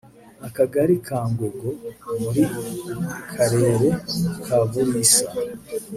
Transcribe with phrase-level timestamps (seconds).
[0.47, 1.69] Akagali ka Ngwego
[2.21, 2.43] muri
[3.33, 3.87] Karere
[4.45, 5.25] ka Buliisa